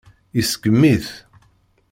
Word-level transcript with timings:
Iseggem-it. 0.39 1.07